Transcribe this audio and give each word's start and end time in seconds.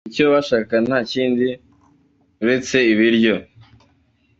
Icyo 0.09 0.25
bashakaga 0.33 0.77
nta 0.87 0.99
kindi 1.11 1.47
uretse 2.43 2.77
ibiryo. 2.91 3.35